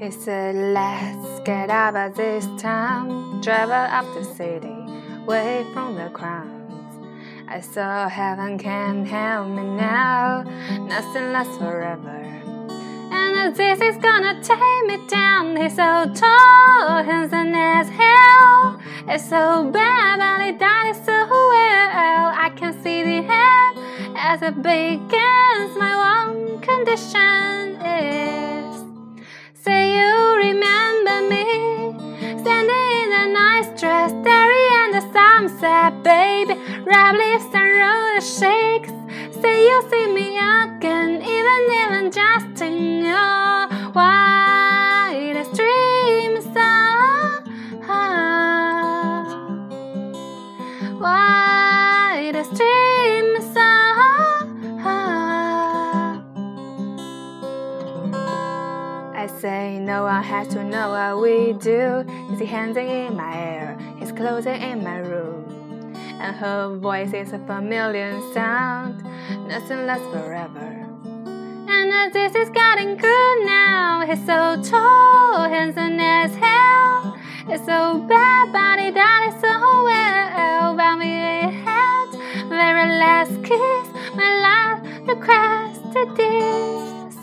[0.00, 4.74] He said, Let's get out of this town, travel up the city,
[5.26, 6.96] away from the crowds.
[7.46, 10.44] I saw heaven can't help me now,
[10.88, 12.16] nothing lasts forever.
[13.12, 15.54] And this is gonna take me down.
[15.58, 18.80] He's so tall, handsome as hell.
[19.06, 22.32] It's so bad, but he died so well.
[22.46, 25.76] I can see the end as it begins.
[25.76, 28.09] My one condition is.
[35.42, 36.54] The sunset, baby
[36.84, 38.90] Rap lips and roll the shakes
[39.40, 47.42] Say you see me again Even even just in your wildest dreams ah,
[51.00, 53.80] Wildest dreams Ah.
[59.14, 62.04] I say no one has to know what we do.
[62.30, 63.76] His hands in my hair,
[64.20, 65.94] clothes in my room.
[66.20, 69.02] And her voice is a familiar sound,
[69.48, 70.68] nothing lasts forever.
[71.74, 74.04] And this is getting good now.
[74.06, 77.16] He's so tall, handsome as hell.
[77.48, 79.54] It's so bad, but he done so
[79.88, 80.76] well.
[80.76, 81.14] But we
[81.64, 82.08] had
[82.50, 87.16] very last kiss, my love requested this.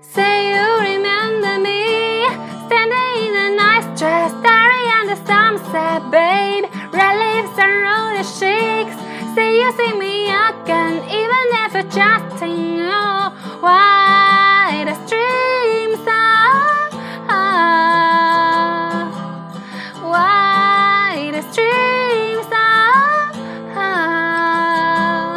[0.00, 2.26] Say you remember me
[2.66, 6.27] Standing in a nice dress Staring at the sunset, babe
[8.38, 8.96] cheeks
[9.34, 13.32] Say you see me again Even if it's just in your
[13.66, 16.88] wildest dreams ah,
[17.36, 18.96] ah,
[20.12, 23.32] Wildest dreams ah,
[23.84, 25.36] ah.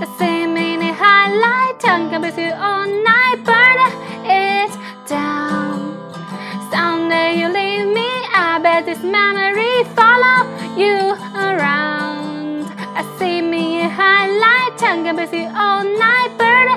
[0.00, 3.11] You see me in the highlight Tongue can be all night
[8.72, 10.48] I this memory follow
[10.80, 10.96] you
[11.36, 12.64] around.
[12.96, 16.68] I see me in highlight Tongue can be all night Burn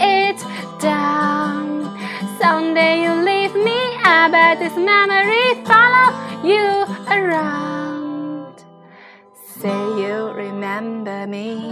[0.00, 0.40] it
[0.80, 1.92] down.
[2.40, 6.08] Someday you leave me I bet this memory follow
[6.42, 8.64] you around.
[9.60, 11.68] Say you remember me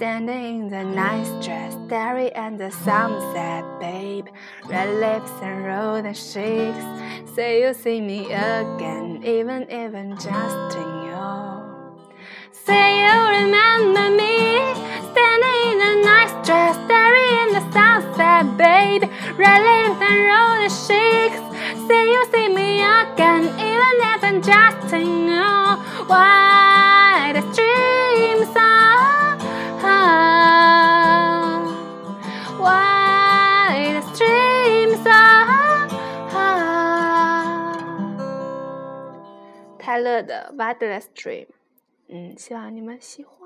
[0.00, 4.28] Standing in the nice dress, staring at the sunset, babe.
[4.66, 7.34] Red lips and rolling cheeks.
[7.34, 12.00] Say you see me again, even even just in your.
[12.50, 14.56] Say you remember me,
[15.12, 19.04] standing in the nice dress, staring in the sunset, babe.
[19.36, 21.40] Red lips and rolling cheeks.
[21.86, 25.76] Say you see me again, even even just in your.
[26.08, 26.40] Why
[39.80, 41.46] 泰勒的《Wildest Dream》，
[42.08, 43.39] 嗯，希望你们喜欢。